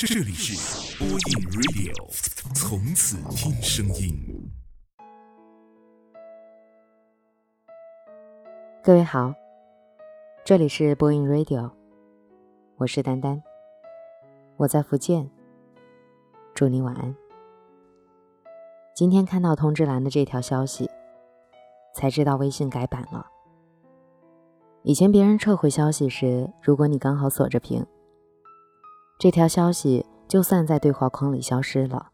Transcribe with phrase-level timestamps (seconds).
[0.00, 1.18] 这里是播音
[1.50, 4.14] Radio，从此听声音。
[8.80, 9.34] 各位好，
[10.44, 11.72] 这里是播音 Radio，
[12.76, 13.42] 我是丹丹，
[14.56, 15.28] 我在福建，
[16.54, 17.12] 祝你晚安。
[18.94, 20.88] 今天看到通知栏的这条消息，
[21.92, 23.26] 才知道微信改版了。
[24.84, 27.84] 以前别人撤回消息时，如果你刚好锁着屏，
[29.18, 32.10] 这条消息就算在对话框里消失了，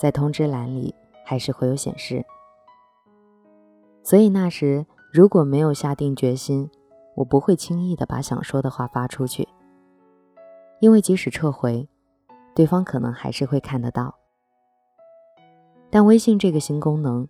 [0.00, 2.24] 在通知栏里还是会有显示。
[4.02, 6.70] 所以那时如果没有下定决心，
[7.16, 9.46] 我不会轻易的把想说的话发出去，
[10.80, 11.86] 因为即使撤回，
[12.54, 14.14] 对方可能还是会看得到。
[15.90, 17.28] 但微信这个新功能，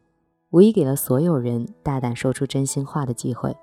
[0.50, 3.56] 无疑给了所有人大胆说出真心话的机会。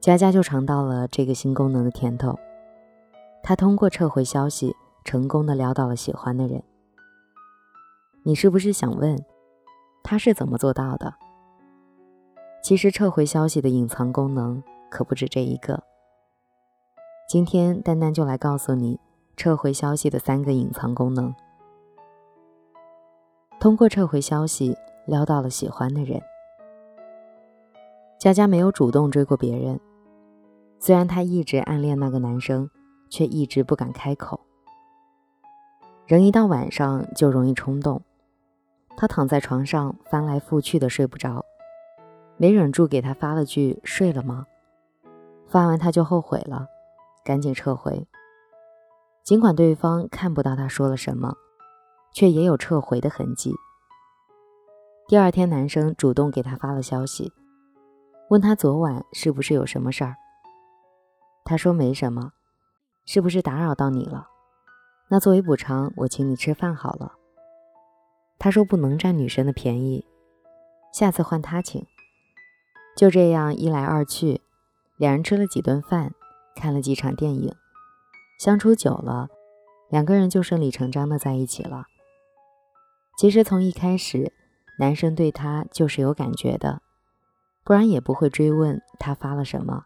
[0.00, 2.36] 佳佳就尝到了这个新功能的甜头，
[3.48, 4.74] 他通过撤回消息，
[5.04, 6.60] 成功的撩到了喜欢的人。
[8.24, 9.16] 你是不是想问，
[10.02, 11.14] 他是怎么做到的？
[12.60, 15.80] 其实撤回消息的隐藏功能可不止这一个。
[17.28, 18.98] 今天丹丹就来告诉你，
[19.36, 21.32] 撤回消息的三个隐藏功能。
[23.60, 26.20] 通过撤回消息撩到了喜欢的人。
[28.18, 29.78] 佳佳没有主动追过别人，
[30.80, 32.68] 虽然她一直暗恋那个男生，
[33.08, 34.40] 却一直不敢开口。
[36.06, 38.02] 人一到晚上就容易冲动，
[38.96, 41.44] 他躺在床上翻来覆去的睡不着，
[42.36, 44.46] 没忍住给他发了句“睡了吗？”
[45.48, 46.66] 发完他就后悔了，
[47.24, 48.06] 赶紧撤回。
[49.22, 51.34] 尽管对方看不到他说了什么。
[52.12, 53.52] 却也有撤回的痕迹。
[55.06, 57.30] 第二天，男生主动给他发了消息，
[58.30, 60.16] 问他昨晚是不是有什么事儿。
[61.44, 62.32] 他说没什么，
[63.06, 64.28] 是不是打扰到你了？
[65.08, 67.12] 那作为补偿，我请你吃饭好了。
[68.38, 70.04] 他说不能占女生的便宜，
[70.92, 71.86] 下次换他请。
[72.96, 74.40] 就这样一来二去，
[74.96, 76.12] 两人吃了几顿饭，
[76.56, 77.54] 看了几场电影，
[78.38, 79.28] 相处久了，
[79.88, 81.84] 两个人就顺理成章的在一起了。
[83.16, 84.32] 其实从一开始，
[84.78, 86.82] 男生对她就是有感觉的，
[87.62, 89.84] 不然也不会追问她发了什么，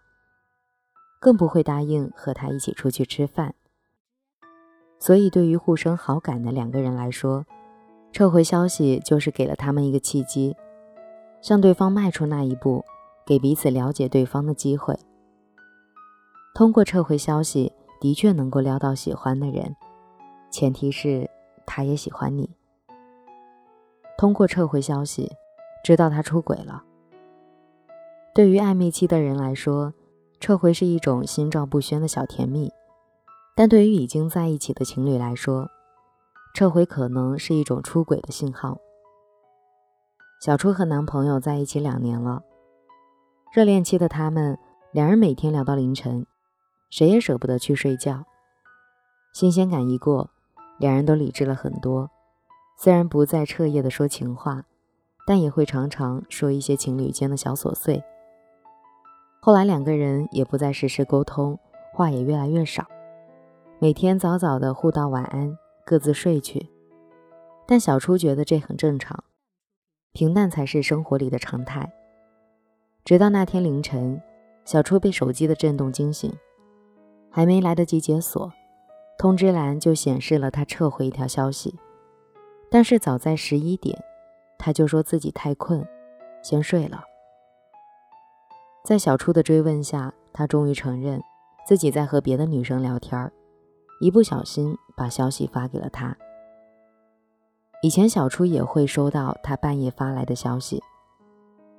[1.20, 3.54] 更不会答应和他一起出去吃饭。
[4.98, 7.46] 所以，对于互生好感的两个人来说，
[8.10, 10.56] 撤回消息就是给了他们一个契机，
[11.40, 12.84] 向对方迈出那一步，
[13.24, 14.98] 给彼此了解对方的机会。
[16.54, 19.76] 通过撤回消息，的确能够撩到喜欢的人，
[20.50, 21.30] 前提是
[21.64, 22.50] 他也喜欢你。
[24.18, 25.30] 通过撤回消息，
[25.84, 26.82] 知道他出轨了。
[28.34, 29.94] 对于暧昧期的人来说，
[30.40, 32.70] 撤回是一种心照不宣的小甜蜜；
[33.54, 35.68] 但对于已经在一起的情侣来说，
[36.54, 38.78] 撤回可能是一种出轨的信号。
[40.40, 42.42] 小初和男朋友在一起两年了，
[43.52, 44.58] 热恋期的他们，
[44.92, 46.26] 两人每天聊到凌晨，
[46.88, 48.24] 谁也舍不得去睡觉。
[49.34, 50.30] 新鲜感一过，
[50.78, 52.10] 两人都理智了很多。
[52.78, 54.64] 虽然不再彻夜的说情话，
[55.26, 58.02] 但也会常常说一些情侣间的小琐碎。
[59.42, 61.58] 后来两个人也不再实时沟通，
[61.94, 62.86] 话也越来越少，
[63.78, 65.56] 每天早早的互道晚安，
[65.86, 66.68] 各自睡去。
[67.66, 69.24] 但小初觉得这很正常，
[70.12, 71.90] 平淡才是生活里的常态。
[73.02, 74.20] 直到那天凌晨，
[74.66, 76.30] 小初被手机的震动惊醒，
[77.30, 78.52] 还没来得及解锁，
[79.18, 81.74] 通知栏就显示了他撤回一条消息。
[82.70, 83.98] 但是早在十一点，
[84.58, 85.82] 他就说自己太困，
[86.42, 87.04] 先睡了。
[88.84, 91.22] 在小初的追问下，他终于承认
[91.66, 93.32] 自己在和别的女生聊天儿，
[94.00, 96.16] 一不小心把消息发给了他。
[97.82, 100.82] 以前小初也会收到他半夜发来的消息，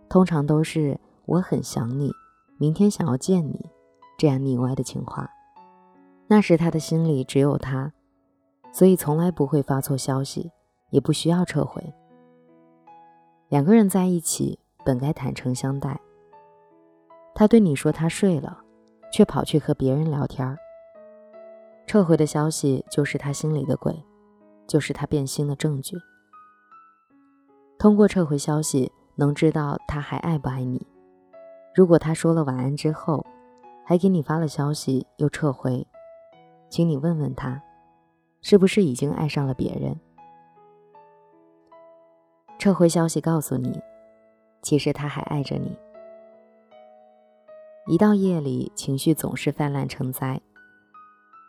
[0.09, 2.11] 通常都是“我很想你，
[2.57, 3.69] 明天想要见你”
[4.17, 5.29] 这样腻歪的情话。
[6.27, 7.93] 那时他的心里只有他，
[8.71, 10.51] 所以从来不会发错消息。
[10.91, 11.81] 也不需要撤回。
[13.47, 15.97] 两个人在一起本该坦诚相待。
[17.33, 18.61] 他对你说他睡了，
[19.11, 20.57] 却跑去和别人聊天。
[21.87, 23.93] 撤回的消息就是他心里的鬼，
[24.67, 25.97] 就是他变心的证据。
[27.77, 30.85] 通过撤回消息能知道他还爱不爱你。
[31.73, 33.25] 如果他说了晚安之后，
[33.83, 35.85] 还给你发了消息又撤回，
[36.69, 37.61] 请你问问他，
[38.41, 39.99] 是不是已经爱上了别人。
[42.59, 43.81] 撤回消息，告诉你，
[44.61, 45.75] 其实他还爱着你。
[47.87, 50.39] 一到夜里，情绪总是泛滥成灾。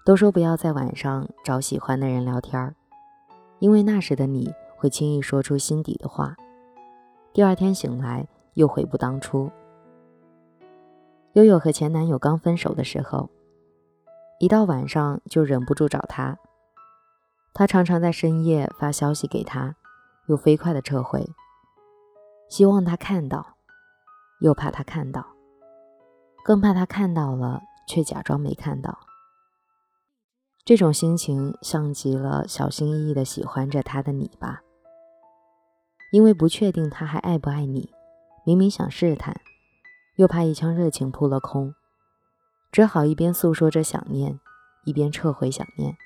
[0.05, 2.75] 都说不要在晚上找喜欢的人聊天儿，
[3.59, 6.35] 因为那时的你会轻易说出心底的话，
[7.33, 9.51] 第二天醒来又悔不当初。
[11.35, 13.29] 悠悠和前男友刚分手的时候，
[14.41, 16.39] 一到晚上就忍不住找他，
[17.53, 19.77] 他常常在深夜发消息给他，
[20.27, 21.31] 又飞快的撤回，
[22.49, 23.59] 希望他看到，
[24.41, 25.25] 又怕他看到，
[26.45, 28.99] 更怕他看到了却假装没看到。
[30.65, 34.63] 这种心情像极了小心翼翼的喜欢着他的你吧，
[36.13, 37.91] 因为不确定他还爱不爱你，
[38.45, 39.41] 明明想试探，
[40.17, 41.75] 又怕一腔热情扑了空，
[42.71, 44.39] 只好一边诉说着想念，
[44.85, 45.97] 一边撤回想念。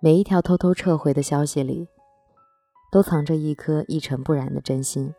[0.00, 1.88] 每一条偷偷撤回的消息里，
[2.92, 5.14] 都藏着一颗一尘不染的真心。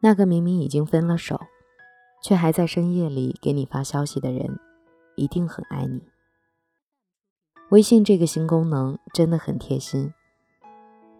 [0.00, 1.40] 那个明明已经分了手，
[2.22, 4.58] 却还在深夜里给你发消息的人，
[5.16, 6.00] 一定很爱你。
[7.70, 10.12] 微信这个新功能真的很贴心，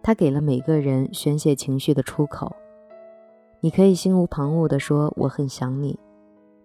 [0.02, 2.54] 它给了每个人宣泄情绪的出口。
[3.60, 5.98] 你可以心无旁骛地说我很想你，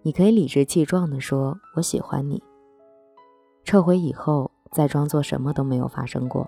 [0.01, 2.41] 你可以理直气壮地说我喜欢你。
[3.63, 6.47] 撤回以后再装作什么都没有发生过。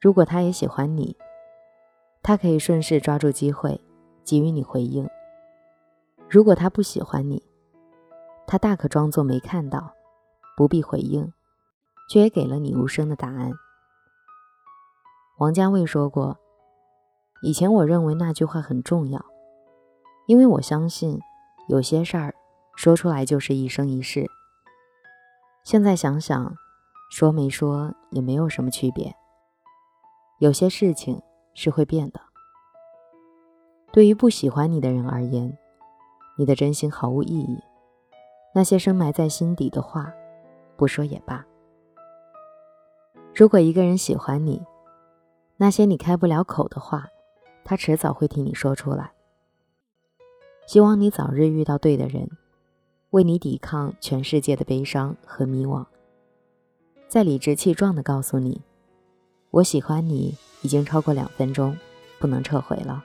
[0.00, 1.16] 如果他也喜欢你，
[2.22, 3.80] 他可以顺势抓住机会
[4.24, 5.06] 给予你回应；
[6.34, 7.40] 如果他不喜欢你，
[8.44, 9.94] 他大可装作没看到，
[10.56, 11.32] 不必回应。
[12.10, 13.52] 却也给了你无声的答案。
[15.38, 16.36] 王家卫说过
[17.40, 19.24] ：“以前我认为那句话很重要，
[20.26, 21.18] 因为我相信
[21.68, 22.34] 有些事儿
[22.74, 24.28] 说出来就是一生一世。
[25.62, 26.54] 现在想想，
[27.10, 29.14] 说没说也没有什么区别。
[30.40, 31.22] 有些事情
[31.54, 32.20] 是会变的。
[33.92, 35.56] 对于不喜欢你的人而言，
[36.36, 37.58] 你的真心毫无意义。
[38.54, 40.12] 那些深埋在心底的话，
[40.76, 41.44] 不说也罢。”
[43.34, 44.62] 如果一个人喜欢你，
[45.56, 47.08] 那些你开不了口的话，
[47.64, 49.12] 他迟早会替你说出来。
[50.66, 52.30] 希望你早日遇到对的人，
[53.10, 55.84] 为你抵抗全世界的悲伤和迷惘。
[57.08, 58.62] 再理直气壮地告诉你，
[59.50, 61.76] 我喜欢你已经超过两分钟，
[62.18, 63.04] 不能撤回了。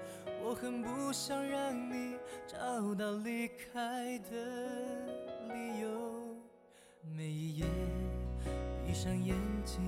[0.51, 2.57] 我很不想让你找
[2.95, 4.35] 到离开的
[5.47, 6.35] 理由。
[7.15, 7.65] 每一夜
[8.85, 9.33] 闭上眼
[9.63, 9.79] 睛，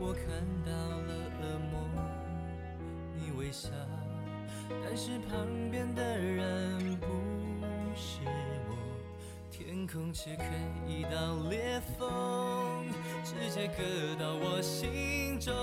[0.00, 0.24] 我看
[0.66, 1.78] 到了恶魔。
[3.14, 3.68] 你微笑，
[4.84, 7.06] 但是旁边的人不
[7.94, 8.22] 是
[8.68, 8.76] 我。
[9.48, 10.44] 天空切开
[10.88, 12.84] 一道裂缝，
[13.22, 13.84] 直接割
[14.18, 15.54] 到我心中。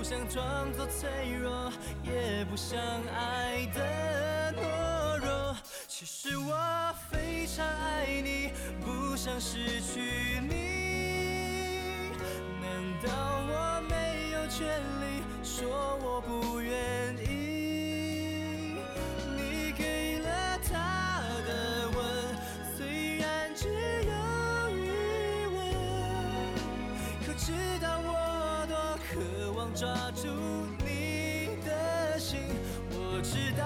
[0.00, 1.70] 不想装作脆弱，
[2.02, 2.80] 也不想
[3.14, 5.54] 爱的懦弱。
[5.86, 6.56] 其实我
[7.10, 8.50] 非常爱你，
[8.80, 12.12] 不想失去你。
[12.62, 12.72] 难
[13.04, 13.12] 道
[13.46, 15.68] 我没有权利说
[16.02, 16.72] 我不愿
[29.80, 30.28] 抓住
[30.84, 32.38] 你的心，
[32.90, 33.64] 我知道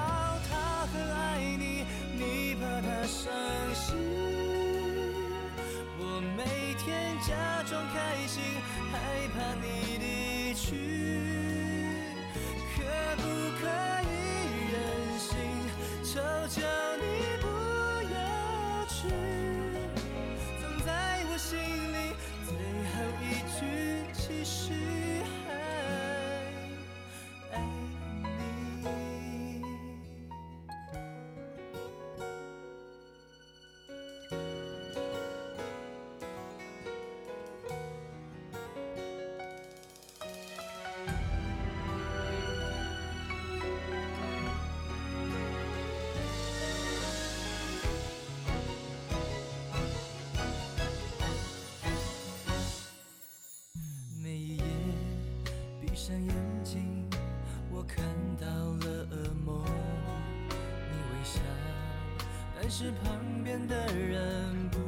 [62.66, 64.78] 但是旁边的人不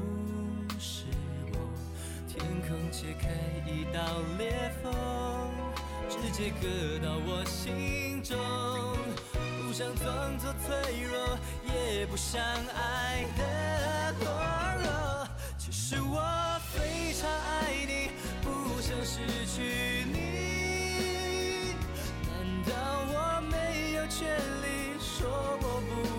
[0.81, 1.05] 是
[1.53, 1.59] 我，
[2.27, 3.29] 天空切开
[3.71, 4.01] 一道
[4.39, 4.91] 裂缝，
[6.09, 6.67] 直接割
[7.05, 8.35] 到我心中。
[9.61, 14.27] 不想装作脆弱，也不想爱的懦
[14.83, 15.29] 弱。
[15.59, 18.09] 其实我非常爱你，
[18.41, 21.75] 不想失去你。
[22.25, 22.33] 难
[22.65, 22.73] 道
[23.13, 24.27] 我没有权
[24.63, 25.29] 利说
[25.61, 26.16] 我不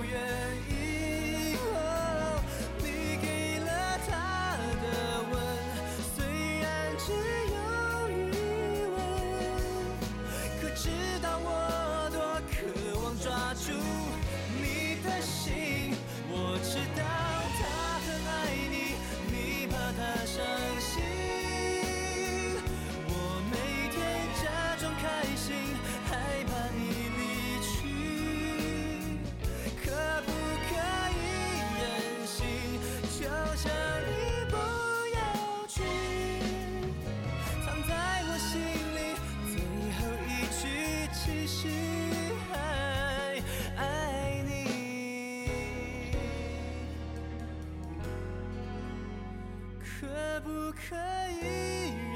[50.89, 50.95] 可
[51.41, 51.43] 以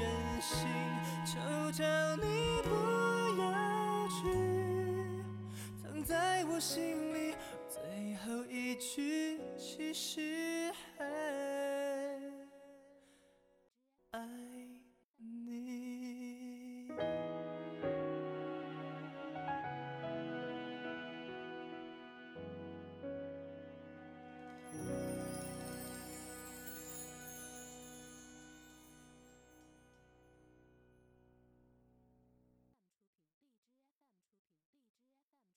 [0.00, 0.66] 任性？
[1.26, 1.38] 求
[1.72, 1.84] 求
[2.16, 2.26] 你
[2.64, 2.70] 不
[3.38, 3.42] 要
[4.08, 4.22] 去，
[5.82, 6.91] 藏在我心